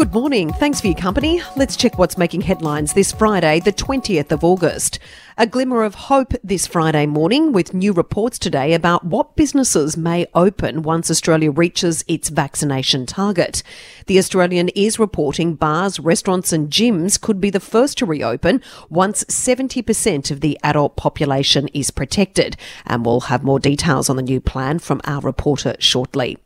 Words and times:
Good 0.00 0.14
morning. 0.14 0.50
Thanks 0.54 0.80
for 0.80 0.86
your 0.86 0.96
company. 0.96 1.42
Let's 1.56 1.76
check 1.76 1.98
what's 1.98 2.16
making 2.16 2.40
headlines 2.40 2.94
this 2.94 3.12
Friday, 3.12 3.60
the 3.60 3.70
20th 3.70 4.32
of 4.32 4.42
August. 4.42 4.98
A 5.36 5.46
glimmer 5.46 5.82
of 5.82 5.94
hope 5.94 6.32
this 6.42 6.66
Friday 6.66 7.04
morning 7.04 7.52
with 7.52 7.74
new 7.74 7.92
reports 7.92 8.38
today 8.38 8.72
about 8.72 9.04
what 9.04 9.36
businesses 9.36 9.98
may 9.98 10.26
open 10.34 10.80
once 10.80 11.10
Australia 11.10 11.50
reaches 11.50 12.02
its 12.08 12.30
vaccination 12.30 13.04
target. 13.04 13.62
The 14.06 14.18
Australian 14.18 14.70
is 14.70 14.98
reporting 14.98 15.54
bars, 15.54 16.00
restaurants, 16.00 16.50
and 16.50 16.70
gyms 16.70 17.20
could 17.20 17.38
be 17.38 17.50
the 17.50 17.60
first 17.60 17.98
to 17.98 18.06
reopen 18.06 18.62
once 18.88 19.22
70% 19.24 20.30
of 20.30 20.40
the 20.40 20.58
adult 20.64 20.96
population 20.96 21.68
is 21.74 21.90
protected. 21.90 22.56
And 22.86 23.04
we'll 23.04 23.20
have 23.20 23.44
more 23.44 23.60
details 23.60 24.08
on 24.08 24.16
the 24.16 24.22
new 24.22 24.40
plan 24.40 24.78
from 24.78 25.02
our 25.04 25.20
reporter 25.20 25.76
shortly. 25.78 26.38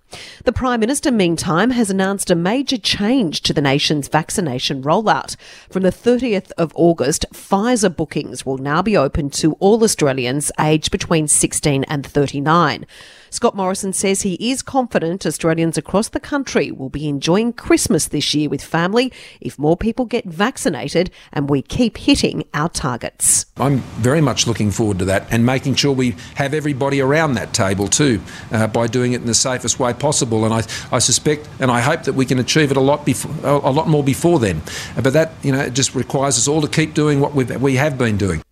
The 0.44 0.52
Prime 0.52 0.80
Minister, 0.80 1.10
meantime, 1.10 1.70
has 1.70 1.90
announced 1.90 2.30
a 2.30 2.34
major 2.34 2.76
change 2.76 3.40
to 3.42 3.52
the 3.52 3.60
nation's 3.60 4.08
vaccination 4.08 4.82
rollout. 4.82 5.36
From 5.70 5.82
the 5.82 5.90
30th 5.90 6.52
of 6.52 6.72
August, 6.74 7.26
Pfizer 7.32 7.94
bookings 7.94 8.44
will 8.44 8.58
now 8.58 8.82
be 8.82 8.96
open 8.96 9.30
to 9.30 9.54
all 9.54 9.82
Australians 9.82 10.52
aged 10.60 10.90
between 10.90 11.26
16 11.26 11.84
and 11.84 12.06
39. 12.06 12.86
Scott 13.34 13.56
Morrison 13.56 13.92
says 13.92 14.22
he 14.22 14.34
is 14.34 14.62
confident 14.62 15.26
Australians 15.26 15.76
across 15.76 16.08
the 16.08 16.20
country 16.20 16.70
will 16.70 16.88
be 16.88 17.08
enjoying 17.08 17.52
Christmas 17.52 18.06
this 18.06 18.32
year 18.32 18.48
with 18.48 18.62
family 18.62 19.12
if 19.40 19.58
more 19.58 19.76
people 19.76 20.04
get 20.04 20.24
vaccinated 20.24 21.10
and 21.32 21.50
we 21.50 21.60
keep 21.60 21.98
hitting 21.98 22.44
our 22.54 22.68
targets. 22.68 23.46
I'm 23.56 23.78
very 23.98 24.20
much 24.20 24.46
looking 24.46 24.70
forward 24.70 25.00
to 25.00 25.04
that 25.06 25.26
and 25.32 25.44
making 25.44 25.74
sure 25.74 25.90
we 25.90 26.14
have 26.36 26.54
everybody 26.54 27.00
around 27.00 27.34
that 27.34 27.52
table 27.52 27.88
too 27.88 28.20
uh, 28.52 28.68
by 28.68 28.86
doing 28.86 29.14
it 29.14 29.22
in 29.22 29.26
the 29.26 29.34
safest 29.34 29.80
way 29.80 29.92
possible. 29.92 30.44
And 30.44 30.54
I, 30.54 30.62
I 30.92 31.00
suspect 31.00 31.48
and 31.58 31.72
I 31.72 31.80
hope 31.80 32.04
that 32.04 32.12
we 32.12 32.26
can 32.26 32.38
achieve 32.38 32.70
it 32.70 32.76
a 32.76 32.80
lot 32.80 33.04
before, 33.04 33.32
a 33.42 33.72
lot 33.72 33.88
more 33.88 34.04
before 34.04 34.38
then. 34.38 34.62
But 34.94 35.12
that 35.12 35.32
you 35.42 35.50
know 35.50 35.58
it 35.58 35.72
just 35.72 35.96
requires 35.96 36.38
us 36.38 36.46
all 36.46 36.60
to 36.60 36.68
keep 36.68 36.94
doing 36.94 37.18
what 37.18 37.34
we 37.34 37.42
we 37.42 37.74
have 37.74 37.98
been 37.98 38.16
doing. 38.16 38.43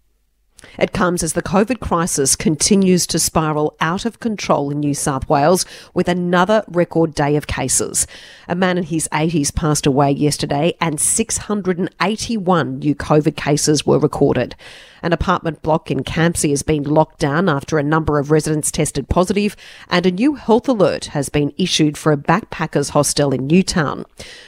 It 0.79 0.93
comes 0.93 1.23
as 1.23 1.35
the 1.35 1.43
COVID 1.43 1.81
crisis 1.81 2.35
continues 2.35 3.07
to 3.09 3.19
spiral 3.19 3.77
out 3.81 4.05
of 4.05 4.21
control 4.21 4.71
in 4.71 4.81
New 4.81 4.95
South 4.95 5.29
Wales 5.29 5.67
with 5.93 6.09
another 6.09 6.65
record 6.69 7.15
day 7.15 7.37
of 7.37 7.47
cases. 7.47 8.07
A 8.49 8.55
man 8.55 8.79
in 8.79 8.85
his 8.85 9.09
80s 9.13 9.55
passed 9.55 9.87
away 9.87 10.11
yesterday 10.11 10.75
and 10.81 11.01
681 11.01 12.79
new 12.79 12.95
COVID 12.95 13.37
cases 13.37 13.85
were 13.87 13.99
recorded. 13.99 14.57
An 15.03 15.13
apartment 15.13 15.63
block 15.63 15.91
in 15.91 16.05
Campsie 16.05 16.51
has 16.51 16.63
been 16.63 16.85
locked 16.85 17.19
down 17.19 17.49
after 17.49 17.77
a 17.77 17.83
number 17.83 18.21
of 18.21 18.31
residents 18.31 18.71
tested 18.71 19.09
positive, 19.09 19.57
and 19.89 20.07
a 20.07 20.13
new 20.13 20.37
health 20.37 20.69
alert 20.69 21.07
has 21.07 21.29
been 21.29 21.53
issued 21.59 21.99
for 21.99 22.13
a 22.13 22.17
backpackers 22.17 22.91
hostel 22.91 23.35
in 23.35 23.49
Newtown. 23.49 24.05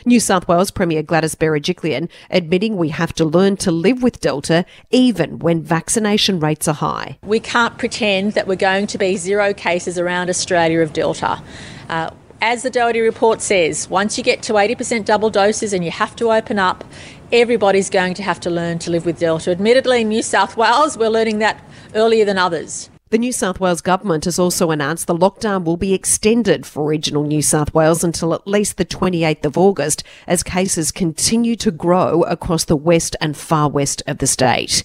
New 0.06 0.20
South 0.20 0.46
Wales 0.46 0.70
Premier 0.70 1.02
Gladys 1.02 1.34
Berejiklian 1.34 2.08
admitting 2.30 2.76
we 2.76 2.90
have 2.90 3.12
to 3.14 3.24
learn 3.24 3.56
to 3.58 3.72
live 3.72 4.04
with 4.04 4.20
Delta 4.20 4.64
even 4.92 5.40
when 5.40 5.64
vaccination 6.14 6.38
rates 6.38 6.68
are 6.68 6.74
high. 6.74 7.18
We 7.24 7.40
can't 7.40 7.76
pretend 7.76 8.34
that 8.34 8.46
we're 8.46 8.54
going 8.56 8.86
to 8.86 8.98
be 8.98 9.16
zero 9.16 9.52
cases 9.52 9.98
around 9.98 10.30
Australia 10.30 10.80
of 10.80 10.92
Delta. 10.92 11.42
Uh, 11.88 12.10
as 12.40 12.62
the 12.62 12.70
Doherty 12.70 13.00
report 13.00 13.40
says, 13.40 13.88
once 13.90 14.16
you 14.16 14.22
get 14.22 14.42
to 14.44 14.52
80% 14.52 15.04
double 15.04 15.30
doses 15.30 15.72
and 15.72 15.84
you 15.84 15.90
have 15.90 16.14
to 16.16 16.30
open 16.30 16.58
up, 16.58 16.84
everybody's 17.32 17.90
going 17.90 18.14
to 18.14 18.22
have 18.22 18.38
to 18.40 18.50
learn 18.50 18.78
to 18.80 18.90
live 18.92 19.04
with 19.04 19.18
Delta. 19.18 19.50
Admittedly, 19.50 20.02
in 20.02 20.08
New 20.08 20.22
South 20.22 20.56
Wales, 20.56 20.96
we're 20.96 21.08
learning 21.08 21.40
that 21.40 21.60
earlier 21.94 22.24
than 22.24 22.38
others. 22.38 22.90
The 23.10 23.18
New 23.18 23.32
South 23.32 23.58
Wales 23.60 23.80
government 23.80 24.24
has 24.24 24.38
also 24.38 24.70
announced 24.70 25.06
the 25.06 25.14
lockdown 25.14 25.64
will 25.64 25.76
be 25.76 25.94
extended 25.94 26.64
for 26.64 26.86
regional 26.86 27.24
New 27.24 27.42
South 27.42 27.74
Wales 27.74 28.04
until 28.04 28.34
at 28.34 28.46
least 28.46 28.76
the 28.76 28.84
28th 28.84 29.44
of 29.44 29.58
August 29.58 30.04
as 30.26 30.42
cases 30.42 30.92
continue 30.92 31.56
to 31.56 31.70
grow 31.70 32.22
across 32.22 32.64
the 32.64 32.76
west 32.76 33.16
and 33.20 33.36
far 33.36 33.68
west 33.68 34.02
of 34.06 34.18
the 34.18 34.26
state. 34.26 34.84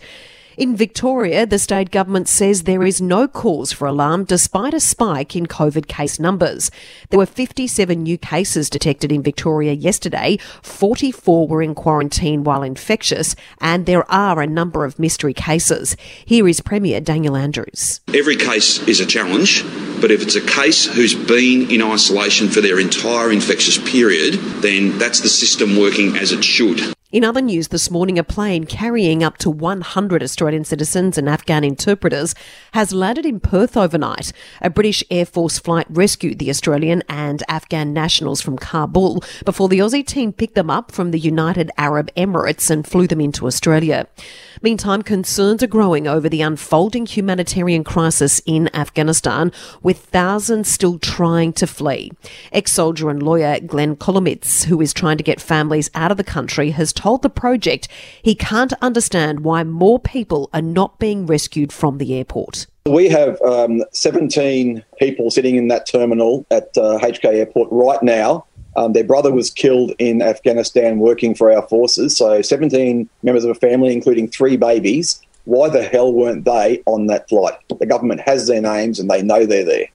In 0.59 0.75
Victoria, 0.75 1.45
the 1.45 1.57
state 1.57 1.89
government 1.89 2.27
says 2.27 2.63
there 2.63 2.83
is 2.83 2.99
no 2.99 3.29
cause 3.29 3.71
for 3.71 3.87
alarm 3.87 4.25
despite 4.25 4.73
a 4.73 4.81
spike 4.81 5.33
in 5.33 5.45
COVID 5.45 5.87
case 5.87 6.19
numbers. 6.19 6.69
There 7.09 7.17
were 7.17 7.25
57 7.25 8.03
new 8.03 8.17
cases 8.17 8.69
detected 8.69 9.09
in 9.09 9.23
Victoria 9.23 9.71
yesterday, 9.71 10.37
44 10.61 11.47
were 11.47 11.61
in 11.61 11.75
quarantine 11.75 12.43
while 12.43 12.61
infectious, 12.61 13.37
and 13.61 13.85
there 13.85 14.03
are 14.11 14.41
a 14.41 14.47
number 14.47 14.83
of 14.83 14.99
mystery 14.99 15.33
cases. 15.33 15.95
Here 16.25 16.45
is 16.45 16.59
Premier 16.59 16.99
Daniel 16.99 17.37
Andrews. 17.37 18.01
Every 18.13 18.35
case 18.35 18.85
is 18.85 18.99
a 18.99 19.05
challenge, 19.05 19.63
but 20.01 20.11
if 20.11 20.21
it's 20.21 20.35
a 20.35 20.45
case 20.45 20.85
who's 20.85 21.15
been 21.15 21.71
in 21.71 21.81
isolation 21.81 22.49
for 22.49 22.59
their 22.59 22.81
entire 22.81 23.31
infectious 23.31 23.77
period, 23.89 24.33
then 24.61 24.97
that's 24.97 25.21
the 25.21 25.29
system 25.29 25.77
working 25.77 26.17
as 26.17 26.33
it 26.33 26.43
should. 26.43 26.93
In 27.11 27.23
other 27.23 27.41
news 27.41 27.69
this 27.69 27.89
morning, 27.89 28.19
a 28.19 28.23
plane 28.23 28.65
carrying 28.65 29.23
up 29.23 29.39
to 29.39 29.49
100 29.49 30.21
Australian 30.21 30.63
citizens 30.63 31.17
and 31.17 31.27
Afghan 31.27 31.63
interpreters 31.63 32.35
has 32.73 32.93
landed 32.93 33.25
in 33.25 33.39
Perth 33.39 33.75
overnight. 33.75 34.31
A 34.61 34.69
British 34.69 35.03
Air 35.09 35.25
Force 35.25 35.57
flight 35.57 35.87
rescued 35.89 36.37
the 36.37 36.51
Australian 36.51 37.01
and 37.09 37.41
Afghan 37.49 37.93
nationals 37.93 38.41
from 38.41 38.59
Kabul 38.59 39.23
before 39.43 39.67
the 39.67 39.79
Aussie 39.79 40.05
team 40.05 40.31
picked 40.31 40.53
them 40.53 40.69
up 40.69 40.91
from 40.91 41.09
the 41.09 41.17
United 41.17 41.71
Arab 41.79 42.13
Emirates 42.13 42.69
and 42.69 42.85
flew 42.85 43.07
them 43.07 43.21
into 43.21 43.47
Australia. 43.47 44.07
Meantime, 44.61 45.01
concerns 45.01 45.63
are 45.63 45.67
growing 45.67 46.05
over 46.05 46.27
the 46.27 46.41
unfolding 46.41 47.05
humanitarian 47.05 47.81
crisis 47.81 48.41
in 48.45 48.69
Afghanistan, 48.75 49.53
with 49.81 49.99
thousands 49.99 50.67
still 50.67 50.99
trying 50.99 51.53
to 51.53 51.65
flee. 51.65 52.11
Ex 52.51 52.73
soldier 52.73 53.09
and 53.09 53.23
lawyer 53.23 53.61
Glenn 53.61 53.95
Kolomeitz, 53.95 54.65
who 54.65 54.81
is 54.81 54.93
trying 54.93 55.17
to 55.17 55.23
get 55.23 55.39
families 55.39 55.89
out 55.95 56.11
of 56.11 56.17
the 56.17 56.25
country, 56.25 56.71
has 56.71 56.91
told 56.91 57.21
the 57.21 57.29
project 57.29 57.87
he 58.21 58.35
can't 58.35 58.73
understand 58.81 59.41
why 59.41 59.63
more 59.63 59.97
people 59.97 60.49
are 60.53 60.61
not 60.61 60.99
being 60.99 61.25
rescued 61.25 61.71
from 61.71 61.97
the 61.97 62.13
airport. 62.13 62.67
We 62.85 63.07
have 63.09 63.41
um, 63.43 63.83
17 63.93 64.83
people 64.97 65.31
sitting 65.31 65.55
in 65.55 65.67
that 65.69 65.85
terminal 65.85 66.45
at 66.51 66.75
uh, 66.75 66.99
HK 66.99 67.25
Airport 67.25 67.69
right 67.71 68.01
now. 68.01 68.45
Um, 68.75 68.93
their 68.93 69.03
brother 69.03 69.31
was 69.31 69.49
killed 69.49 69.93
in 69.99 70.21
Afghanistan 70.21 70.99
working 70.99 71.35
for 71.35 71.51
our 71.51 71.67
forces. 71.67 72.15
So 72.15 72.41
17 72.41 73.09
members 73.23 73.43
of 73.43 73.51
a 73.51 73.55
family, 73.55 73.93
including 73.93 74.27
three 74.27 74.57
babies. 74.57 75.21
Why 75.45 75.69
the 75.69 75.83
hell 75.83 76.13
weren't 76.13 76.45
they 76.45 76.83
on 76.85 77.07
that 77.07 77.27
flight? 77.27 77.55
The 77.79 77.85
government 77.85 78.21
has 78.21 78.47
their 78.47 78.61
names 78.61 78.99
and 78.99 79.09
they 79.09 79.23
know 79.23 79.45
they're 79.45 79.65
there. 79.65 79.87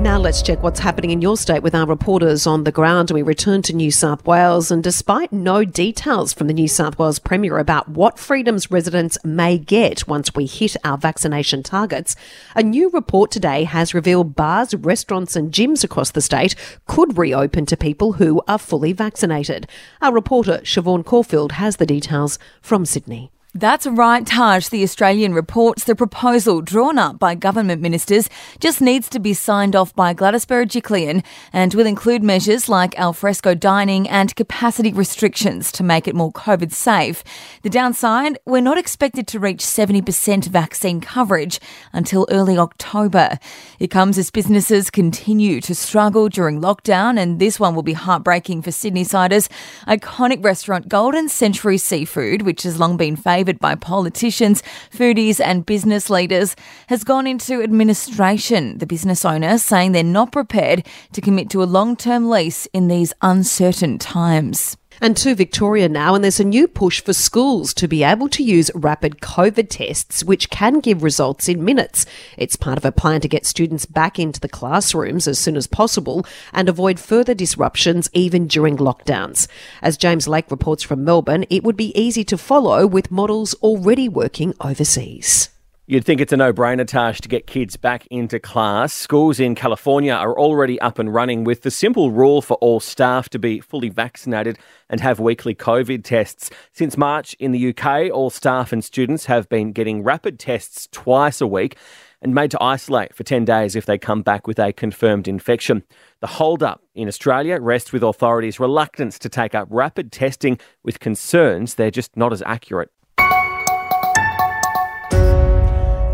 Now 0.00 0.18
let's 0.18 0.40
check 0.40 0.62
what's 0.62 0.80
happening 0.80 1.10
in 1.10 1.20
your 1.20 1.36
state 1.36 1.62
with 1.62 1.74
our 1.74 1.86
reporters 1.86 2.46
on 2.46 2.64
the 2.64 2.72
ground. 2.72 3.10
We 3.10 3.20
return 3.20 3.60
to 3.62 3.76
New 3.76 3.90
South 3.90 4.24
Wales, 4.24 4.70
and 4.70 4.82
despite 4.82 5.30
no 5.30 5.62
details 5.62 6.32
from 6.32 6.46
the 6.46 6.54
New 6.54 6.68
South 6.68 6.98
Wales 6.98 7.18
Premier 7.18 7.58
about 7.58 7.86
what 7.86 8.18
freedoms 8.18 8.70
residents 8.70 9.18
may 9.24 9.58
get 9.58 10.08
once 10.08 10.34
we 10.34 10.46
hit 10.46 10.74
our 10.84 10.96
vaccination 10.96 11.62
targets, 11.62 12.16
a 12.56 12.62
new 12.62 12.88
report 12.88 13.30
today 13.30 13.64
has 13.64 13.92
revealed 13.92 14.34
bars, 14.34 14.74
restaurants, 14.74 15.36
and 15.36 15.52
gyms 15.52 15.84
across 15.84 16.12
the 16.12 16.22
state 16.22 16.54
could 16.86 17.18
reopen 17.18 17.66
to 17.66 17.76
people 17.76 18.14
who 18.14 18.42
are 18.48 18.58
fully 18.58 18.94
vaccinated. 18.94 19.68
Our 20.00 20.14
reporter 20.14 20.60
Siobhan 20.64 21.04
Caulfield 21.04 21.52
has 21.52 21.76
the 21.76 21.84
details 21.84 22.38
from 22.62 22.86
Sydney. 22.86 23.30
That's 23.52 23.84
right, 23.84 24.24
Taj. 24.24 24.68
The 24.68 24.84
Australian 24.84 25.34
reports 25.34 25.82
the 25.82 25.96
proposal 25.96 26.60
drawn 26.60 27.00
up 27.00 27.18
by 27.18 27.34
government 27.34 27.82
ministers 27.82 28.30
just 28.60 28.80
needs 28.80 29.08
to 29.08 29.18
be 29.18 29.34
signed 29.34 29.74
off 29.74 29.92
by 29.92 30.12
Gladys 30.12 30.46
Berejiklian 30.46 31.24
and 31.52 31.74
will 31.74 31.86
include 31.86 32.22
measures 32.22 32.68
like 32.68 32.96
alfresco 32.96 33.56
dining 33.56 34.08
and 34.08 34.36
capacity 34.36 34.92
restrictions 34.92 35.72
to 35.72 35.82
make 35.82 36.06
it 36.06 36.14
more 36.14 36.30
COVID 36.30 36.70
safe. 36.70 37.24
The 37.62 37.70
downside, 37.70 38.38
we're 38.46 38.60
not 38.60 38.78
expected 38.78 39.26
to 39.26 39.40
reach 39.40 39.64
70% 39.64 40.46
vaccine 40.46 41.00
coverage 41.00 41.58
until 41.92 42.28
early 42.30 42.56
October. 42.56 43.36
It 43.80 43.88
comes 43.88 44.16
as 44.16 44.30
businesses 44.30 44.90
continue 44.90 45.60
to 45.62 45.74
struggle 45.74 46.28
during 46.28 46.60
lockdown, 46.60 47.18
and 47.18 47.40
this 47.40 47.58
one 47.58 47.74
will 47.74 47.82
be 47.82 47.94
heartbreaking 47.94 48.62
for 48.62 48.70
Sydney 48.70 49.02
siders. 49.02 49.48
Iconic 49.88 50.44
restaurant 50.44 50.88
Golden 50.88 51.28
Century 51.28 51.78
Seafood, 51.78 52.42
which 52.42 52.62
has 52.62 52.78
long 52.78 52.96
been 52.96 53.16
favoured 53.16 53.39
favoured 53.40 53.58
by 53.58 53.74
politicians, 53.74 54.62
foodies, 54.92 55.40
and 55.40 55.64
business 55.64 56.10
leaders, 56.10 56.54
has 56.88 57.04
gone 57.04 57.26
into 57.26 57.62
administration. 57.62 58.76
The 58.76 58.86
business 58.86 59.24
owner 59.24 59.56
saying 59.56 59.92
they're 59.92 60.04
not 60.04 60.30
prepared 60.30 60.86
to 61.14 61.22
commit 61.22 61.48
to 61.50 61.62
a 61.62 61.64
long 61.64 61.96
term 61.96 62.28
lease 62.28 62.66
in 62.74 62.88
these 62.88 63.14
uncertain 63.22 63.96
times. 63.96 64.76
And 65.02 65.16
to 65.16 65.34
Victoria 65.34 65.88
now, 65.88 66.14
and 66.14 66.22
there's 66.22 66.40
a 66.40 66.44
new 66.44 66.68
push 66.68 67.00
for 67.00 67.14
schools 67.14 67.72
to 67.74 67.88
be 67.88 68.02
able 68.02 68.28
to 68.28 68.42
use 68.42 68.70
rapid 68.74 69.20
COVID 69.20 69.70
tests, 69.70 70.22
which 70.22 70.50
can 70.50 70.80
give 70.80 71.02
results 71.02 71.48
in 71.48 71.64
minutes. 71.64 72.04
It's 72.36 72.56
part 72.56 72.76
of 72.76 72.84
a 72.84 72.92
plan 72.92 73.22
to 73.22 73.28
get 73.28 73.46
students 73.46 73.86
back 73.86 74.18
into 74.18 74.40
the 74.40 74.48
classrooms 74.48 75.26
as 75.26 75.38
soon 75.38 75.56
as 75.56 75.66
possible 75.66 76.26
and 76.52 76.68
avoid 76.68 77.00
further 77.00 77.32
disruptions 77.32 78.10
even 78.12 78.46
during 78.46 78.76
lockdowns. 78.76 79.48
As 79.80 79.96
James 79.96 80.28
Lake 80.28 80.50
reports 80.50 80.82
from 80.82 81.02
Melbourne, 81.02 81.46
it 81.48 81.64
would 81.64 81.78
be 81.78 81.98
easy 81.98 82.22
to 82.24 82.36
follow 82.36 82.86
with 82.86 83.10
models 83.10 83.54
already 83.62 84.06
working 84.06 84.54
overseas. 84.60 85.48
You'd 85.90 86.04
think 86.04 86.20
it's 86.20 86.32
a 86.32 86.36
no 86.36 86.52
brainer, 86.52 86.86
Tash, 86.86 87.20
to 87.20 87.28
get 87.28 87.48
kids 87.48 87.76
back 87.76 88.06
into 88.12 88.38
class. 88.38 88.94
Schools 88.94 89.40
in 89.40 89.56
California 89.56 90.12
are 90.12 90.38
already 90.38 90.80
up 90.80 91.00
and 91.00 91.12
running 91.12 91.42
with 91.42 91.62
the 91.62 91.70
simple 91.72 92.12
rule 92.12 92.40
for 92.42 92.54
all 92.58 92.78
staff 92.78 93.28
to 93.30 93.40
be 93.40 93.58
fully 93.58 93.88
vaccinated 93.88 94.56
and 94.88 95.00
have 95.00 95.18
weekly 95.18 95.52
COVID 95.52 96.04
tests. 96.04 96.48
Since 96.72 96.96
March 96.96 97.34
in 97.40 97.50
the 97.50 97.70
UK, 97.70 98.08
all 98.08 98.30
staff 98.30 98.72
and 98.72 98.84
students 98.84 99.24
have 99.24 99.48
been 99.48 99.72
getting 99.72 100.04
rapid 100.04 100.38
tests 100.38 100.86
twice 100.92 101.40
a 101.40 101.46
week 101.48 101.76
and 102.22 102.36
made 102.36 102.52
to 102.52 102.62
isolate 102.62 103.12
for 103.12 103.24
10 103.24 103.44
days 103.44 103.74
if 103.74 103.86
they 103.86 103.98
come 103.98 104.22
back 104.22 104.46
with 104.46 104.60
a 104.60 104.72
confirmed 104.72 105.26
infection. 105.26 105.82
The 106.20 106.28
hold-up 106.28 106.84
in 106.94 107.08
Australia 107.08 107.58
rests 107.60 107.92
with 107.92 108.04
authorities' 108.04 108.60
reluctance 108.60 109.18
to 109.18 109.28
take 109.28 109.56
up 109.56 109.66
rapid 109.68 110.12
testing 110.12 110.60
with 110.84 111.00
concerns 111.00 111.74
they're 111.74 111.90
just 111.90 112.16
not 112.16 112.32
as 112.32 112.42
accurate. 112.42 112.92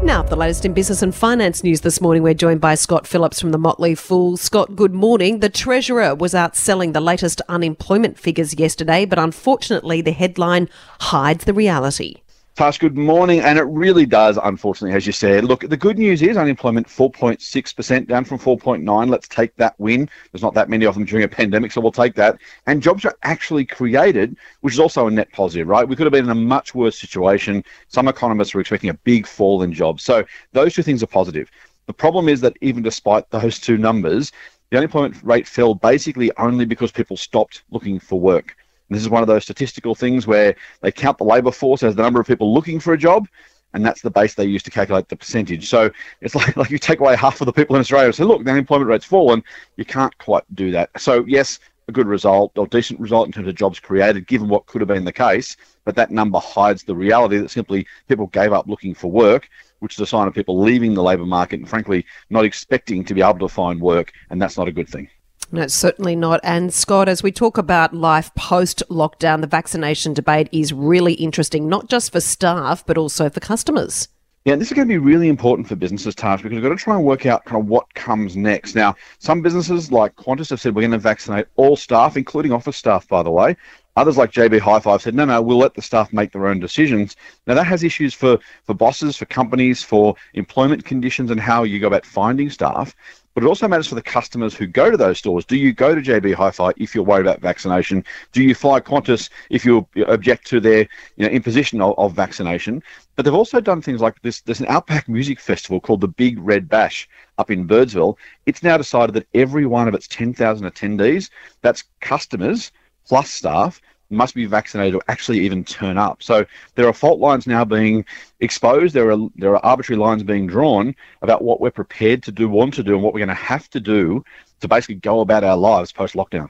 Now, 0.06 0.22
the 0.22 0.36
latest 0.36 0.64
in 0.64 0.72
business 0.72 1.02
and 1.02 1.12
finance 1.12 1.64
news 1.64 1.80
this 1.80 2.00
morning, 2.00 2.22
we're 2.22 2.32
joined 2.32 2.60
by 2.60 2.76
Scott 2.76 3.08
Phillips 3.08 3.40
from 3.40 3.50
the 3.50 3.58
Motley 3.58 3.96
Fool. 3.96 4.36
Scott, 4.36 4.76
good 4.76 4.94
morning. 4.94 5.40
The 5.40 5.48
Treasurer 5.48 6.14
was 6.14 6.32
out 6.32 6.54
selling 6.54 6.92
the 6.92 7.00
latest 7.00 7.42
unemployment 7.48 8.16
figures 8.16 8.54
yesterday, 8.54 9.04
but 9.04 9.18
unfortunately, 9.18 10.02
the 10.02 10.12
headline 10.12 10.68
hides 11.00 11.44
the 11.44 11.52
reality. 11.52 12.22
Tash, 12.56 12.78
good 12.78 12.96
morning. 12.96 13.40
And 13.40 13.58
it 13.58 13.64
really 13.64 14.06
does, 14.06 14.38
unfortunately, 14.42 14.96
as 14.96 15.04
you 15.06 15.12
said. 15.12 15.44
Look, 15.44 15.68
the 15.68 15.76
good 15.76 15.98
news 15.98 16.22
is 16.22 16.38
unemployment 16.38 16.86
4.6%, 16.86 18.08
down 18.08 18.24
from 18.24 18.38
4.9. 18.38 19.10
Let's 19.10 19.28
take 19.28 19.54
that 19.56 19.74
win. 19.78 20.08
There's 20.32 20.40
not 20.40 20.54
that 20.54 20.70
many 20.70 20.86
of 20.86 20.94
them 20.94 21.04
during 21.04 21.24
a 21.24 21.28
pandemic, 21.28 21.70
so 21.70 21.82
we'll 21.82 21.92
take 21.92 22.14
that. 22.14 22.38
And 22.66 22.82
jobs 22.82 23.04
are 23.04 23.14
actually 23.24 23.66
created, 23.66 24.38
which 24.62 24.72
is 24.72 24.80
also 24.80 25.06
a 25.06 25.10
net 25.10 25.30
positive, 25.32 25.68
right? 25.68 25.86
We 25.86 25.96
could 25.96 26.06
have 26.06 26.12
been 26.12 26.24
in 26.24 26.30
a 26.30 26.34
much 26.34 26.74
worse 26.74 26.98
situation. 26.98 27.62
Some 27.88 28.08
economists 28.08 28.54
were 28.54 28.62
expecting 28.62 28.88
a 28.88 28.94
big 28.94 29.26
fall 29.26 29.62
in 29.62 29.70
jobs. 29.70 30.02
So 30.02 30.24
those 30.52 30.72
two 30.72 30.82
things 30.82 31.02
are 31.02 31.08
positive. 31.08 31.50
The 31.86 31.92
problem 31.92 32.26
is 32.26 32.40
that 32.40 32.56
even 32.62 32.82
despite 32.82 33.28
those 33.28 33.60
two 33.60 33.76
numbers, 33.76 34.32
the 34.70 34.78
unemployment 34.78 35.22
rate 35.22 35.46
fell 35.46 35.74
basically 35.74 36.32
only 36.38 36.64
because 36.64 36.90
people 36.90 37.18
stopped 37.18 37.64
looking 37.70 38.00
for 38.00 38.18
work. 38.18 38.56
This 38.90 39.02
is 39.02 39.08
one 39.08 39.22
of 39.22 39.28
those 39.28 39.42
statistical 39.42 39.94
things 39.94 40.26
where 40.26 40.54
they 40.80 40.92
count 40.92 41.18
the 41.18 41.24
labour 41.24 41.50
force 41.50 41.82
as 41.82 41.96
the 41.96 42.02
number 42.02 42.20
of 42.20 42.26
people 42.26 42.54
looking 42.54 42.78
for 42.78 42.92
a 42.92 42.98
job, 42.98 43.26
and 43.74 43.84
that's 43.84 44.00
the 44.00 44.10
base 44.10 44.34
they 44.34 44.44
use 44.44 44.62
to 44.62 44.70
calculate 44.70 45.08
the 45.08 45.16
percentage. 45.16 45.68
So 45.68 45.90
it's 46.20 46.34
like, 46.34 46.56
like 46.56 46.70
you 46.70 46.78
take 46.78 47.00
away 47.00 47.16
half 47.16 47.40
of 47.40 47.46
the 47.46 47.52
people 47.52 47.76
in 47.76 47.80
Australia 47.80 48.06
and 48.06 48.14
say, 48.14 48.24
look, 48.24 48.44
the 48.44 48.50
unemployment 48.50 48.88
rate's 48.88 49.04
fallen. 49.04 49.42
You 49.76 49.84
can't 49.84 50.16
quite 50.18 50.44
do 50.54 50.70
that. 50.70 50.90
So, 50.98 51.24
yes, 51.26 51.58
a 51.88 51.92
good 51.92 52.06
result 52.06 52.56
or 52.56 52.66
decent 52.66 52.98
result 52.98 53.26
in 53.26 53.32
terms 53.32 53.48
of 53.48 53.54
jobs 53.54 53.78
created, 53.78 54.26
given 54.26 54.48
what 54.48 54.66
could 54.66 54.80
have 54.80 54.88
been 54.88 55.04
the 55.04 55.12
case, 55.12 55.56
but 55.84 55.94
that 55.96 56.10
number 56.10 56.38
hides 56.38 56.82
the 56.82 56.94
reality 56.94 57.38
that 57.38 57.50
simply 57.50 57.86
people 58.08 58.26
gave 58.28 58.52
up 58.52 58.66
looking 58.66 58.94
for 58.94 59.10
work, 59.10 59.48
which 59.80 59.94
is 59.94 60.00
a 60.00 60.06
sign 60.06 60.26
of 60.26 60.34
people 60.34 60.60
leaving 60.60 60.94
the 60.94 61.02
labour 61.02 61.26
market 61.26 61.60
and, 61.60 61.68
frankly, 61.68 62.04
not 62.30 62.44
expecting 62.44 63.04
to 63.04 63.14
be 63.14 63.22
able 63.22 63.38
to 63.38 63.48
find 63.48 63.80
work, 63.80 64.12
and 64.30 64.40
that's 64.40 64.56
not 64.56 64.68
a 64.68 64.72
good 64.72 64.88
thing. 64.88 65.08
No, 65.52 65.66
certainly 65.68 66.16
not. 66.16 66.40
And 66.42 66.74
Scott, 66.74 67.08
as 67.08 67.22
we 67.22 67.30
talk 67.30 67.56
about 67.56 67.94
life 67.94 68.34
post 68.34 68.82
lockdown, 68.90 69.40
the 69.40 69.46
vaccination 69.46 70.12
debate 70.12 70.48
is 70.52 70.72
really 70.72 71.14
interesting, 71.14 71.68
not 71.68 71.88
just 71.88 72.12
for 72.12 72.20
staff, 72.20 72.84
but 72.84 72.98
also 72.98 73.30
for 73.30 73.40
customers. 73.40 74.08
Yeah, 74.44 74.54
this 74.54 74.68
is 74.68 74.74
going 74.74 74.86
to 74.86 74.92
be 74.92 74.98
really 74.98 75.28
important 75.28 75.66
for 75.66 75.74
businesses, 75.74 76.14
Tash, 76.14 76.40
because 76.40 76.54
we've 76.54 76.62
got 76.62 76.68
to 76.68 76.76
try 76.76 76.94
and 76.94 77.04
work 77.04 77.26
out 77.26 77.44
kind 77.44 77.60
of 77.60 77.68
what 77.68 77.92
comes 77.94 78.36
next. 78.36 78.76
Now, 78.76 78.94
some 79.18 79.42
businesses 79.42 79.90
like 79.90 80.14
Qantas 80.14 80.50
have 80.50 80.60
said 80.60 80.74
we're 80.74 80.82
going 80.82 80.92
to 80.92 80.98
vaccinate 80.98 81.46
all 81.56 81.74
staff, 81.74 82.16
including 82.16 82.52
office 82.52 82.76
staff, 82.76 83.08
by 83.08 83.24
the 83.24 83.30
way. 83.30 83.56
Others 83.96 84.18
like 84.18 84.30
JB 84.30 84.60
Hi-Fi 84.60 84.98
said, 84.98 85.14
no, 85.14 85.24
no, 85.24 85.40
we'll 85.42 85.56
let 85.56 85.74
the 85.74 85.82
staff 85.82 86.12
make 86.12 86.30
their 86.30 86.46
own 86.46 86.60
decisions. 86.60 87.16
Now 87.46 87.54
that 87.54 87.66
has 87.66 87.82
issues 87.82 88.14
for, 88.14 88.38
for 88.64 88.74
bosses, 88.74 89.16
for 89.16 89.24
companies, 89.24 89.82
for 89.82 90.14
employment 90.34 90.84
conditions 90.84 91.30
and 91.30 91.40
how 91.40 91.62
you 91.62 91.80
go 91.80 91.86
about 91.86 92.04
finding 92.04 92.50
staff 92.50 92.94
but 93.36 93.44
it 93.44 93.48
also 93.48 93.68
matters 93.68 93.86
for 93.86 93.96
the 93.96 94.02
customers 94.02 94.54
who 94.54 94.66
go 94.66 94.90
to 94.90 94.96
those 94.96 95.18
stores. 95.18 95.44
Do 95.44 95.58
you 95.58 95.74
go 95.74 95.94
to 95.94 96.00
JB 96.00 96.32
Hi-Fi 96.32 96.72
if 96.78 96.94
you're 96.94 97.04
worried 97.04 97.26
about 97.26 97.42
vaccination? 97.42 98.02
Do 98.32 98.42
you 98.42 98.54
fly 98.54 98.80
Qantas 98.80 99.28
if 99.50 99.62
you 99.62 99.86
object 100.06 100.46
to 100.46 100.58
their 100.58 100.88
you 101.16 101.26
know, 101.26 101.28
imposition 101.28 101.82
of, 101.82 101.94
of 101.98 102.14
vaccination? 102.14 102.82
But 103.14 103.26
they've 103.26 103.34
also 103.34 103.60
done 103.60 103.82
things 103.82 104.00
like 104.00 104.22
this. 104.22 104.40
There's 104.40 104.60
an 104.60 104.68
Outback 104.68 105.06
Music 105.06 105.38
Festival 105.38 105.80
called 105.80 106.00
the 106.00 106.08
Big 106.08 106.38
Red 106.38 106.66
Bash 106.66 107.06
up 107.36 107.50
in 107.50 107.68
Birdsville. 107.68 108.16
It's 108.46 108.62
now 108.62 108.78
decided 108.78 109.14
that 109.16 109.28
every 109.34 109.66
one 109.66 109.86
of 109.86 109.92
its 109.92 110.08
10,000 110.08 110.66
attendees, 110.66 111.28
that's 111.60 111.84
customers 112.00 112.72
plus 113.06 113.30
staff, 113.30 113.82
must 114.10 114.34
be 114.34 114.46
vaccinated 114.46 114.94
or 114.94 115.02
actually 115.08 115.40
even 115.40 115.64
turn 115.64 115.98
up. 115.98 116.22
So 116.22 116.46
there 116.74 116.86
are 116.86 116.92
fault 116.92 117.20
lines 117.20 117.46
now 117.46 117.64
being 117.64 118.04
exposed. 118.40 118.94
There 118.94 119.10
are 119.10 119.18
there 119.36 119.52
are 119.56 119.64
arbitrary 119.64 119.98
lines 119.98 120.22
being 120.22 120.46
drawn 120.46 120.94
about 121.22 121.42
what 121.42 121.60
we're 121.60 121.70
prepared 121.70 122.22
to 122.24 122.32
do, 122.32 122.48
want 122.48 122.74
to 122.74 122.82
do, 122.82 122.94
and 122.94 123.02
what 123.02 123.14
we're 123.14 123.20
going 123.20 123.28
to 123.28 123.34
have 123.34 123.68
to 123.70 123.80
do 123.80 124.24
to 124.60 124.68
basically 124.68 124.96
go 124.96 125.20
about 125.20 125.44
our 125.44 125.56
lives 125.56 125.92
post 125.92 126.14
lockdown. 126.14 126.48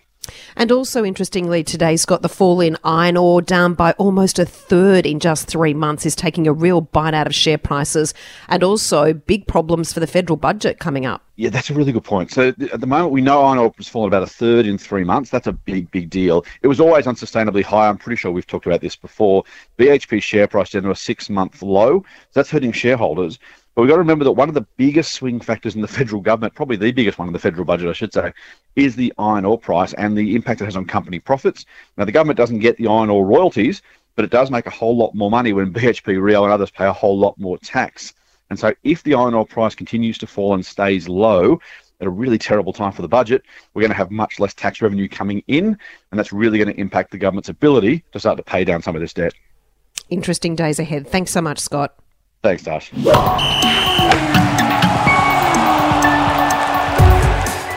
And 0.56 0.72
also, 0.72 1.04
interestingly, 1.04 1.62
today's 1.62 2.04
got 2.04 2.22
the 2.22 2.28
fall 2.28 2.60
in 2.60 2.76
iron 2.84 3.16
ore 3.16 3.42
down 3.42 3.74
by 3.74 3.92
almost 3.92 4.38
a 4.38 4.44
third 4.44 5.06
in 5.06 5.20
just 5.20 5.46
three 5.48 5.74
months, 5.74 6.06
is 6.06 6.16
taking 6.16 6.46
a 6.46 6.52
real 6.52 6.80
bite 6.80 7.14
out 7.14 7.26
of 7.26 7.34
share 7.34 7.58
prices, 7.58 8.14
and 8.48 8.62
also 8.62 9.12
big 9.12 9.46
problems 9.46 9.92
for 9.92 10.00
the 10.00 10.06
federal 10.06 10.36
budget 10.36 10.78
coming 10.78 11.06
up. 11.06 11.22
Yeah, 11.36 11.50
that's 11.50 11.68
a 11.68 11.74
really 11.74 11.92
good 11.92 12.04
point. 12.04 12.30
So 12.30 12.48
at 12.48 12.80
the 12.80 12.86
moment, 12.86 13.12
we 13.12 13.20
know 13.20 13.42
iron 13.42 13.58
ore 13.58 13.72
has 13.76 13.88
fallen 13.88 14.08
about 14.08 14.22
a 14.22 14.26
third 14.26 14.64
in 14.66 14.78
three 14.78 15.04
months. 15.04 15.30
That's 15.30 15.46
a 15.46 15.52
big, 15.52 15.90
big 15.90 16.08
deal. 16.08 16.44
It 16.62 16.68
was 16.68 16.80
always 16.80 17.04
unsustainably 17.04 17.62
high. 17.62 17.88
I'm 17.88 17.98
pretty 17.98 18.16
sure 18.16 18.32
we've 18.32 18.46
talked 18.46 18.66
about 18.66 18.80
this 18.80 18.96
before. 18.96 19.44
BHP 19.78 20.22
share 20.22 20.48
price 20.48 20.70
down 20.70 20.84
to 20.84 20.90
a 20.90 20.96
six-month 20.96 21.62
low. 21.62 22.00
So 22.00 22.06
that's 22.40 22.50
hurting 22.50 22.72
shareholders. 22.72 23.38
But 23.76 23.82
we've 23.82 23.90
got 23.90 23.96
to 23.96 24.00
remember 24.00 24.24
that 24.24 24.32
one 24.32 24.48
of 24.48 24.54
the 24.54 24.66
biggest 24.78 25.12
swing 25.12 25.38
factors 25.38 25.74
in 25.74 25.82
the 25.82 25.88
federal 25.88 26.22
government, 26.22 26.54
probably 26.54 26.76
the 26.76 26.92
biggest 26.92 27.18
one 27.18 27.28
in 27.28 27.34
the 27.34 27.38
federal 27.38 27.66
budget, 27.66 27.90
I 27.90 27.92
should 27.92 28.12
say, 28.12 28.32
is 28.74 28.96
the 28.96 29.12
iron 29.18 29.44
ore 29.44 29.58
price 29.58 29.92
and 29.92 30.16
the 30.16 30.34
impact 30.34 30.62
it 30.62 30.64
has 30.64 30.76
on 30.76 30.86
company 30.86 31.18
profits. 31.20 31.66
Now, 31.98 32.06
the 32.06 32.12
government 32.12 32.38
doesn't 32.38 32.60
get 32.60 32.78
the 32.78 32.86
iron 32.86 33.10
ore 33.10 33.26
royalties, 33.26 33.82
but 34.14 34.24
it 34.24 34.30
does 34.30 34.50
make 34.50 34.64
a 34.64 34.70
whole 34.70 34.96
lot 34.96 35.14
more 35.14 35.30
money 35.30 35.52
when 35.52 35.72
BHP, 35.74 36.20
Rio, 36.20 36.44
and 36.44 36.52
others 36.54 36.70
pay 36.70 36.86
a 36.86 36.92
whole 36.92 37.18
lot 37.18 37.38
more 37.38 37.58
tax. 37.58 38.14
And 38.48 38.58
so, 38.58 38.72
if 38.82 39.02
the 39.02 39.12
iron 39.12 39.34
ore 39.34 39.44
price 39.44 39.74
continues 39.74 40.16
to 40.18 40.26
fall 40.26 40.54
and 40.54 40.64
stays 40.64 41.06
low, 41.06 41.60
at 42.00 42.06
a 42.06 42.10
really 42.10 42.38
terrible 42.38 42.72
time 42.72 42.92
for 42.92 43.02
the 43.02 43.08
budget, 43.08 43.42
we're 43.74 43.82
going 43.82 43.90
to 43.90 43.96
have 43.96 44.10
much 44.10 44.40
less 44.40 44.54
tax 44.54 44.80
revenue 44.80 45.08
coming 45.08 45.42
in, 45.48 45.66
and 46.10 46.18
that's 46.18 46.32
really 46.32 46.58
going 46.58 46.74
to 46.74 46.80
impact 46.80 47.10
the 47.10 47.18
government's 47.18 47.50
ability 47.50 48.04
to 48.12 48.20
start 48.20 48.38
to 48.38 48.42
pay 48.42 48.64
down 48.64 48.80
some 48.80 48.94
of 48.94 49.02
this 49.02 49.12
debt. 49.12 49.34
Interesting 50.08 50.54
days 50.54 50.78
ahead. 50.78 51.06
Thanks 51.06 51.30
so 51.30 51.42
much, 51.42 51.58
Scott. 51.58 51.94
Thanks, 52.46 52.62
Tash. 52.62 52.90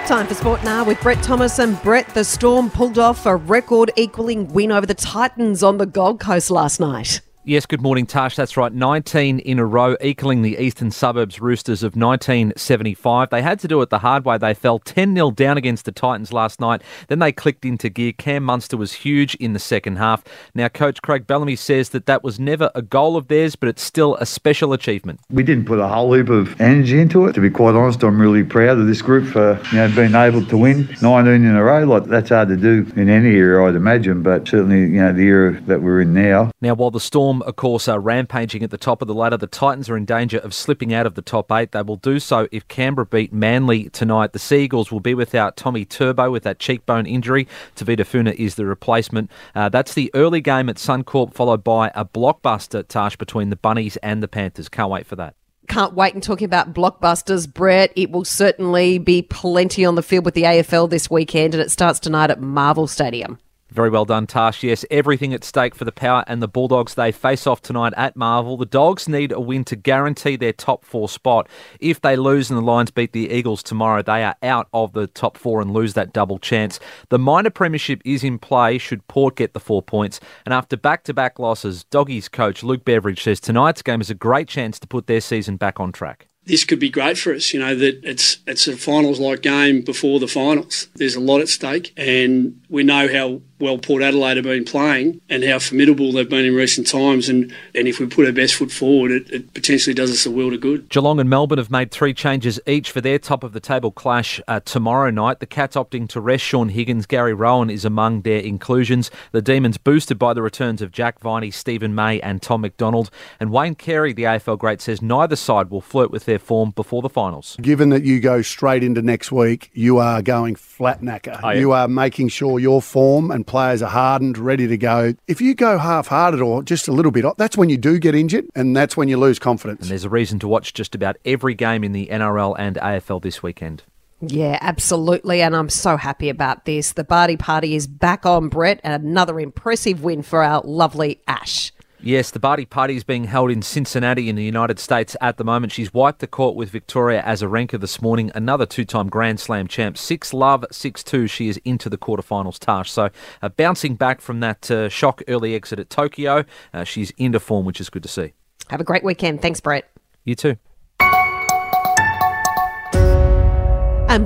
Time 0.07 0.27
for 0.27 0.35
sport 0.35 0.63
now 0.63 0.83
with 0.83 1.01
Brett 1.01 1.23
Thomas 1.23 1.57
and 1.57 1.81
Brett. 1.81 2.07
The 2.13 2.23
Storm 2.23 2.69
pulled 2.69 2.99
off 2.99 3.25
a 3.25 3.35
record 3.35 3.89
equaling 3.95 4.53
win 4.53 4.71
over 4.71 4.85
the 4.85 4.93
Titans 4.93 5.63
on 5.63 5.79
the 5.79 5.88
Gold 5.88 6.19
Coast 6.19 6.51
last 6.51 6.79
night. 6.79 7.21
Yes, 7.50 7.65
good 7.65 7.82
morning, 7.82 8.06
Tash. 8.06 8.36
That's 8.36 8.58
right. 8.58 8.72
19 8.72 9.39
in 9.39 9.58
a 9.58 9.65
row, 9.65 9.98
equaling 10.01 10.44
the 10.44 10.56
Eastern 10.60 10.91
Suburbs 10.91 11.41
Roosters 11.41 11.82
of 11.82 11.96
1975. 11.96 13.32
They 13.32 13.41
had 13.41 13.60
to 13.62 13.68
do 13.68 13.82
it 13.82 13.89
the 13.89 13.98
hard 13.98 14.24
way. 14.24 14.38
They 14.38 14.53
fell 14.53 14.77
10 14.77 15.15
0 15.15 15.32
down 15.32 15.58
against 15.58 15.86
the 15.86 15.91
Titans 15.91 16.32
last 16.32 16.62
night. 16.62 16.84
Then 17.08 17.18
they 17.18 17.32
clicked 17.32 17.65
into 17.65 17.89
gear. 17.89 18.12
Cam 18.12 18.44
Munster 18.44 18.77
was 18.77 18.94
huge 18.94 19.34
in 19.34 19.53
the 19.53 19.60
second 19.60 19.96
half. 19.96 20.24
Now, 20.53 20.68
Coach 20.68 21.01
Craig 21.01 21.25
Bellamy 21.25 21.56
says 21.56 21.89
that 21.89 22.06
that 22.06 22.24
was 22.24 22.39
never 22.39 22.70
a 22.75 22.84
goal 22.84 23.18
of 23.18 23.29
theirs, 23.29 23.56
but 23.56 23.68
it's 23.68 23.82
still 23.82 24.15
a 24.18 24.27
special 24.27 24.72
achievement. 24.72 25.20
We 25.32 25.41
didn't 25.41 25.65
put 25.65 25.79
a 25.79 25.88
whole 25.88 26.13
heap 26.13 26.29
of 26.29 26.62
energy 26.62 27.01
into 27.01 27.25
it. 27.25 27.34
To 27.34 27.41
be 27.41 27.50
quite 27.50 27.74
honest, 27.74 28.03
I'm 28.03 28.22
really 28.22 28.44
proud 28.44 28.77
of 28.77 28.86
this 28.86 29.01
group 29.01 29.25
for 29.25 29.60
you 29.72 29.77
know 29.79 29.91
being 29.96 30.13
able 30.13 30.46
to 30.46 30.56
win 30.56 30.88
19 31.01 31.34
in 31.34 31.56
a 31.56 31.63
row. 31.63 31.84
Like 31.84 32.03
that's 32.03 32.29
hard 32.29 32.50
to 32.50 32.58
do 32.58 32.86
in 32.96 33.10
any 33.10 33.29
era, 33.29 33.68
I'd 33.68 33.74
imagine, 33.74 34.22
but 34.22 34.48
certainly 34.48 34.82
you 34.82 35.01
know 35.01 35.13
the 35.13 35.24
era 35.24 35.60
that 35.62 35.82
we're 35.82 36.01
in 36.01 36.13
now. 36.13 36.51
Now, 36.62 36.75
while 36.75 36.91
the 36.91 37.00
Storm 37.00 37.38
of 37.43 37.55
course, 37.55 37.88
are 37.88 38.00
rampaging 38.00 38.63
at 38.63 38.72
the 38.72 38.77
top 38.77 39.01
of 39.01 39.08
the 39.08 39.13
ladder. 39.13 39.38
The 39.38 39.48
Titans 39.48 39.89
are 39.89 39.98
in 39.98 40.05
danger 40.05 40.38
of 40.39 40.53
slipping 40.53 40.93
out 40.93 41.05
of 41.05 41.15
the 41.15 41.22
top 41.22 41.51
eight. 41.51 41.72
They 41.72 41.81
will 41.81 41.96
do 41.96 42.19
so 42.19 42.48
if 42.51 42.67
Canberra 42.67 43.05
beat 43.05 43.34
Manly 43.34 43.89
tonight. 43.89 44.34
The 44.34 44.39
Sea 44.39 44.63
Eagles 44.63 44.91
will 44.91 45.00
be 45.00 45.13
without 45.13 45.58
Tommy 45.58 45.86
Turbo 45.86 46.31
with 46.31 46.43
that 46.43 46.60
cheekbone 46.60 47.05
injury. 47.05 47.48
Tevita 47.75 48.05
Funa 48.05 48.31
is 48.31 48.55
the 48.55 48.65
replacement. 48.65 49.31
Uh, 49.55 49.69
that's 49.69 49.93
the 49.93 50.12
early 50.13 50.41
game 50.41 50.69
at 50.69 50.77
Suncorp, 50.77 51.34
followed 51.34 51.63
by 51.63 51.91
a 51.96 52.05
blockbuster 52.05 52.88
tash 52.88 53.15
between 53.15 53.50
the 53.50 53.55
Bunnies 53.55 53.98
and 53.98 54.22
the 54.22 54.27
Panthers. 54.27 54.69
Can't 54.69 54.91
wait 54.91 55.05
for 55.05 55.15
that 55.15 55.36
can't 55.69 55.93
wait 55.93 56.15
and 56.15 56.24
talking 56.24 56.46
about 56.46 56.74
blockbusters, 56.74 57.51
Brett. 57.51 57.93
It 57.96 58.12
will 58.12 58.25
certainly 58.25 58.98
be 58.98 59.22
plenty 59.22 59.86
on 59.86 59.96
the 59.96 60.01
field 60.01 60.25
with 60.25 60.34
the 60.34 60.43
AFL 60.43 60.89
this 60.89 61.10
weekend, 61.10 61.53
and 61.53 61.62
it 61.62 61.72
starts 61.72 62.00
tonight 62.00 62.31
at 62.31 62.41
Marvel 62.41 62.88
Stadium. 62.88 63.38
Very 63.71 63.91
well 63.91 64.05
done, 64.05 64.25
Tash. 64.25 64.63
Yes, 64.63 64.83
everything 64.89 65.31
at 65.33 65.43
stake 65.43 65.75
for 65.75 65.85
the 65.85 65.91
Power 65.91 66.23
and 66.25 66.41
the 66.41 66.47
Bulldogs. 66.47 66.95
They 66.95 67.11
face 67.11 67.45
off 67.45 67.61
tonight 67.61 67.93
at 67.95 68.15
Marvel. 68.15 68.57
The 68.57 68.65
Dogs 68.65 69.07
need 69.07 69.31
a 69.31 69.39
win 69.39 69.63
to 69.65 69.75
guarantee 69.75 70.35
their 70.35 70.53
top 70.53 70.83
four 70.83 71.07
spot. 71.07 71.47
If 71.79 72.01
they 72.01 72.15
lose 72.15 72.49
and 72.49 72.57
the 72.57 72.63
Lions 72.63 72.89
beat 72.89 73.13
the 73.13 73.29
Eagles 73.29 73.61
tomorrow, 73.61 74.01
they 74.01 74.23
are 74.23 74.35
out 74.41 74.67
of 74.73 74.93
the 74.93 75.05
top 75.05 75.38
four 75.38 75.61
and 75.61 75.71
lose 75.71 75.93
that 75.93 76.13
double 76.13 76.39
chance. 76.39 76.79
The 77.09 77.19
minor 77.19 77.51
premiership 77.51 78.01
is 78.03 78.23
in 78.23 78.39
play 78.39 78.79
should 78.79 79.07
Port 79.07 79.35
get 79.35 79.53
the 79.53 79.59
four 79.59 79.83
points. 79.83 80.19
And 80.45 80.53
after 80.53 80.75
back 80.75 81.03
to 81.03 81.13
back 81.13 81.38
losses, 81.38 81.83
Doggies 81.83 82.27
coach 82.27 82.63
Luke 82.63 82.83
Beveridge 82.83 83.21
says 83.21 83.39
tonight's 83.39 83.83
game 83.83 84.01
is 84.01 84.09
a 84.09 84.15
great 84.15 84.47
chance 84.47 84.79
to 84.79 84.88
put 84.88 85.05
their 85.05 85.21
season 85.21 85.57
back 85.57 85.79
on 85.79 85.91
track 85.91 86.29
this 86.45 86.63
could 86.65 86.79
be 86.79 86.89
great 86.89 87.17
for 87.17 87.33
us. 87.33 87.53
You 87.53 87.59
know 87.59 87.75
that 87.75 88.03
it's 88.03 88.39
it's 88.47 88.67
a 88.67 88.75
finals 88.75 89.19
like 89.19 89.41
game 89.41 89.81
before 89.81 90.19
the 90.19 90.27
finals. 90.27 90.88
There's 90.95 91.15
a 91.15 91.19
lot 91.19 91.41
at 91.41 91.47
stake, 91.47 91.93
and 91.95 92.59
we 92.69 92.83
know 92.83 93.07
how 93.07 93.41
well 93.60 93.78
Port 93.78 94.01
Adelaide 94.01 94.38
have 94.38 94.46
been 94.46 94.66
playing 94.66 95.22
and 95.30 95.44
how 95.44 95.60
formidable 95.60 96.12
they've 96.12 96.30
been 96.30 96.46
in 96.46 96.56
recent 96.56 96.88
times. 96.88 97.30
And, 97.30 97.54
and 97.75 97.88
if 97.88 98.00
we 98.00 98.08
put 98.08 98.25
our 98.25 98.32
best 98.32 98.56
foot 98.56 98.72
forward, 98.72 99.12
it, 99.12 99.30
it 99.32 99.54
potentially 99.54 99.94
does 99.94 100.12
us 100.12 100.25
a 100.25 100.32
world 100.32 100.54
of 100.54 100.62
good. 100.62 100.89
Geelong 100.89 101.20
and 101.20 101.30
Melbourne 101.30 101.58
have 101.58 101.72
made 101.72 101.92
three 101.92 102.13
changes 102.13 102.60
each 102.66 102.92
for 102.92 103.01
their 103.01 103.20
top 103.20 103.44
of 103.44 103.54
the 103.54 103.60
table 103.60 103.92
clash 103.92 104.42
uh, 104.48 104.60
tomorrow 104.62 105.10
night. 105.10 105.39
The 105.39 105.46
Cats 105.46 105.75
opting 105.75 106.08
to 106.10 106.22
rest 106.22 106.44
Shaun 106.44 106.70
Higgins. 106.70 107.06
Gary 107.06 107.34
Rohan 107.34 107.70
is 107.70 107.86
among 107.86 108.22
their 108.22 108.39
inclusions. 108.39 109.12
The 109.32 109.42
Demons 109.42 109.78
boosted 109.78 110.18
by 110.18 110.34
the 110.34 110.42
returns 110.42 110.82
of 110.82 110.92
Jack 110.92 111.20
Viney, 111.20 111.51
Steven 111.51 111.94
May, 111.94 112.20
and 112.22 112.42
Tom 112.42 112.62
McDonald. 112.62 113.10
And 113.39 113.51
Wayne 113.51 113.75
Carey, 113.75 114.13
the 114.13 114.24
AFL 114.24 114.58
great, 114.58 114.82
says 114.82 115.01
neither 115.01 115.36
side 115.36 115.70
will 115.70 115.82
flirt 115.82 116.12
with 116.12 116.25
their 116.25 116.39
form 116.39 116.72
before 116.72 117.01
the 117.01 117.10
finals. 117.10 117.58
Given 117.62 117.89
that 117.89 118.04
you 118.04 118.20
go 118.20 118.42
straight 118.42 118.84
into 118.84 119.01
next 119.01 119.32
week, 119.32 119.70
you 119.74 119.98
are 119.98 120.22
going 120.22 120.56
flat 120.56 121.01
knacker. 121.01 121.39
Oh, 121.44 121.50
yeah. 121.50 121.60
You 121.60 121.72
are 121.72 121.88
making 121.88 122.30
sure 122.30 122.60
your 122.60 122.82
form 122.82 123.32
and 123.32 123.46
players 123.50 123.82
are 123.82 123.89
hardened, 123.89 124.38
ready 124.38 124.68
to 124.68 124.77
go. 124.77 125.15
If 125.27 125.41
you 125.41 125.56
go 125.56 125.77
half 125.77 126.08
hearted 126.08 126.39
or 126.39 126.63
just 126.63 126.88
a 126.88 126.91
little 126.91 127.12
bit, 127.12 127.25
that's 127.38 127.58
when 127.58 127.70
you 127.70 127.77
do 127.77 128.00
get 128.00 128.15
injured 128.15 128.46
and 128.56 128.75
that's 128.75 128.96
when 128.96 129.10
you 129.10 129.18
lose 129.18 129.39
confidence. 129.39 129.82
And 129.82 129.89
there's 129.89 130.06
a 130.06 130.10
reason 130.10 130.39
to 130.39 130.48
watch 130.48 130.74
just 130.74 130.96
about 130.96 131.18
every 131.25 131.56
game 131.56 131.84
in 131.84 131.91
the 131.91 132.08
NRL 132.08 132.56
and 132.58 132.77
AFL 132.77 133.22
this 133.22 133.44
weekend. 133.44 133.84
Yeah, 134.22 134.58
absolutely. 134.62 135.41
And 135.41 135.56
I'm 135.56 135.70
so 135.70 135.98
happy 135.98 136.29
about 136.29 136.65
this. 136.65 136.94
The 136.94 137.03
Barty 137.03 137.38
Party 137.38 137.75
is 137.75 137.88
back 137.88 138.25
on, 138.25 138.50
Brett, 138.50 138.79
and 138.84 139.03
another 139.03 139.39
impressive 139.39 140.03
win 140.03 140.22
for 140.22 140.44
our 140.44 140.62
lovely 140.63 141.22
Ash. 141.27 141.72
Yes, 142.01 142.32
the 142.32 142.39
Barty 142.39 142.63
Party 142.63 142.96
is 142.96 143.03
being 143.03 143.25
held 143.25 143.51
in 143.51 143.62
Cincinnati 143.62 144.29
in 144.29 144.38
the 144.38 144.44
United 144.44 144.79
States 144.79 145.18
at 145.20 145.36
the 145.36 145.44
moment. 145.44 145.74
She's 145.74 145.94
wiped 145.94 146.20
the 146.20 146.27
court 146.27 146.56
with 146.56 146.70
Victoria 146.70 147.22
Azarenka 147.22 147.77
this 147.77 148.01
morning, 148.01 148.32
another 148.34 148.65
two-time 148.65 149.10
Grand 149.10 149.38
Slam 149.41 149.68
champ. 149.68 149.98
6 149.98 150.34
love, 150.34 150.65
6-2. 150.72 151.29
She 151.29 151.50
is 151.50 151.58
into 151.65 151.89
the 151.89 151.98
quarterfinals, 151.98 152.58
Tash. 152.58 152.89
So 152.89 153.10
uh, 153.41 153.50
bouncing 153.50 153.96
back 153.96 154.22
from 154.22 154.39
that 154.39 154.72
uh, 154.72 154.88
shock 154.88 155.22
early 155.27 155.56
exit 155.56 155.77
at 155.77 155.89
Tokyo, 155.89 156.46
uh, 156.74 156.86
she's 156.86 157.12
into 157.18 157.39
form, 157.39 157.65
which 157.65 157.82
is 157.82 157.89
good 157.89 158.03
to 158.03 158.10
see. 158.10 158.32
Have 158.70 158.79
a 158.79 158.86
great 158.86 159.03
weekend. 159.03 159.41
Thanks, 159.41 159.60
Brett. 159.60 159.91
You 160.24 160.36
too. 160.36 160.56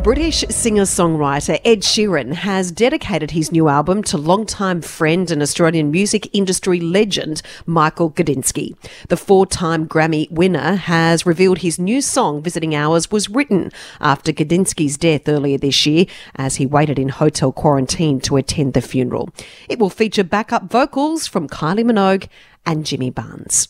British 0.02 0.44
singer 0.50 0.84
songwriter 0.84 1.60
Ed 1.64 1.82
Sheeran 1.82 2.34
has 2.34 2.72
dedicated 2.72 3.32
his 3.32 3.52
new 3.52 3.68
album 3.68 4.02
to 4.04 4.18
longtime 4.18 4.82
friend 4.82 5.30
and 5.30 5.42
Australian 5.42 5.92
music 5.92 6.30
industry 6.34 6.80
legend 6.80 7.42
Michael 7.66 8.10
Gudinski. 8.10 8.76
The 9.10 9.18
four 9.18 9.46
time 9.46 9.88
Grammy 9.88 10.32
winner 10.32 10.76
has 10.76 11.26
revealed 11.26 11.60
his 11.60 11.80
new 11.80 12.02
song, 12.02 12.42
Visiting 12.42 12.74
Hours, 12.74 13.12
was 13.12 13.30
written 13.30 13.72
after 14.00 14.32
Gudinski's 14.32 14.98
death 14.98 15.28
earlier 15.28 15.58
this 15.58 15.86
year 15.86 16.06
as 16.36 16.56
he 16.56 16.66
waited 16.66 16.98
in 16.98 17.10
hotel 17.10 17.52
quarantine 17.52 18.20
to 18.22 18.38
attend 18.38 18.74
the 18.74 18.82
funeral. 18.82 19.30
It 19.70 19.80
will 19.80 19.90
feature 19.90 20.24
backup 20.24 20.72
vocals 20.72 21.28
from 21.28 21.48
Kylie 21.48 21.86
Minogue 21.86 22.28
and 22.66 22.86
Jimmy 22.86 23.10
Barnes. 23.10 23.68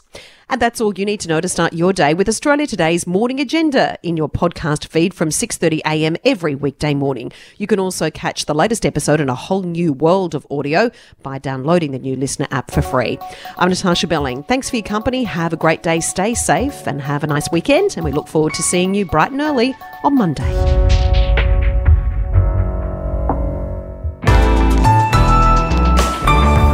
And 0.50 0.62
that's 0.62 0.79
all 0.79 0.93
you 0.97 1.05
need 1.05 1.19
to 1.21 1.27
know 1.27 1.41
to 1.41 1.50
start 1.50 1.73
your 1.73 1.93
day 1.93 2.13
with 2.13 2.29
Australia 2.29 2.67
Today's 2.67 3.07
morning 3.07 3.39
agenda 3.39 3.97
in 4.03 4.17
your 4.17 4.29
podcast 4.29 4.88
feed 4.88 5.13
from 5.13 5.29
6:30 5.29 5.79
a.m. 5.85 6.15
every 6.23 6.53
weekday 6.53 6.93
morning. 6.93 7.31
You 7.57 7.65
can 7.65 7.79
also 7.79 8.12
catch 8.12 8.45
the 8.45 8.53
latest 8.53 8.85
episode 8.85 9.19
in 9.19 9.29
a 9.29 9.35
whole 9.35 9.63
new 9.63 9.93
world 9.93 10.35
of 10.35 10.45
audio 10.51 10.91
by 11.23 11.39
downloading 11.39 11.91
the 11.91 11.97
new 11.97 12.15
listener 12.15 12.47
app 12.51 12.69
for 12.69 12.81
free. 12.81 13.17
I'm 13.57 13.69
Natasha 13.69 14.05
Belling. 14.05 14.43
Thanks 14.43 14.69
for 14.69 14.75
your 14.75 14.83
company. 14.83 15.23
Have 15.23 15.53
a 15.53 15.57
great 15.57 15.81
day, 15.81 16.00
stay 16.00 16.35
safe 16.35 16.85
and 16.85 17.01
have 17.01 17.23
a 17.23 17.27
nice 17.27 17.50
weekend 17.51 17.95
and 17.95 18.05
we 18.05 18.12
look 18.12 18.27
forward 18.27 18.53
to 18.53 18.62
seeing 18.62 18.93
you 18.93 19.05
bright 19.05 19.31
and 19.31 19.41
early 19.41 19.75
on 20.03 20.15
Monday. 20.15 20.43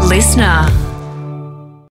Listener 0.10 0.89